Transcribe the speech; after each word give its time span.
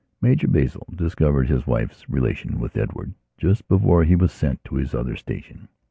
Major 0.19 0.47
Basil 0.47 0.87
discovered 0.95 1.47
his 1.47 1.67
wife's 1.67 2.09
relation 2.09 2.59
with 2.59 2.75
Edward 2.75 3.13
just 3.37 3.67
before 3.67 4.03
he 4.03 4.15
was 4.15 4.31
sent 4.31 4.63
to 4.63 4.73
his 4.77 4.95
other 4.95 5.15
station. 5.15 5.67